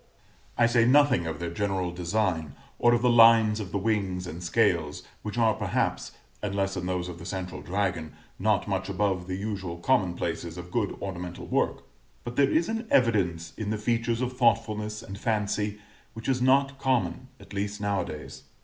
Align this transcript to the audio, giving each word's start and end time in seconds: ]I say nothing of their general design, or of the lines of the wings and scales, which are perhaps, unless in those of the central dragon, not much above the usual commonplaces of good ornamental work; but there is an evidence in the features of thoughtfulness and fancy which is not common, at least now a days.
]I 0.57 0.65
say 0.65 0.83
nothing 0.83 1.27
of 1.27 1.37
their 1.39 1.51
general 1.51 1.91
design, 1.91 2.55
or 2.79 2.95
of 2.95 3.03
the 3.03 3.09
lines 3.11 3.59
of 3.59 3.71
the 3.71 3.77
wings 3.77 4.25
and 4.25 4.41
scales, 4.43 5.03
which 5.21 5.37
are 5.37 5.53
perhaps, 5.53 6.13
unless 6.41 6.75
in 6.75 6.87
those 6.87 7.07
of 7.07 7.19
the 7.19 7.25
central 7.27 7.61
dragon, 7.61 8.13
not 8.39 8.67
much 8.67 8.89
above 8.89 9.27
the 9.27 9.37
usual 9.37 9.77
commonplaces 9.77 10.57
of 10.57 10.71
good 10.71 10.97
ornamental 11.03 11.45
work; 11.45 11.83
but 12.23 12.35
there 12.35 12.49
is 12.49 12.67
an 12.67 12.87
evidence 12.89 13.53
in 13.57 13.69
the 13.69 13.77
features 13.77 14.21
of 14.21 14.35
thoughtfulness 14.35 15.03
and 15.03 15.19
fancy 15.19 15.77
which 16.13 16.27
is 16.27 16.41
not 16.41 16.79
common, 16.79 17.27
at 17.39 17.53
least 17.53 17.79
now 17.79 18.01
a 18.01 18.05
days. 18.05 18.41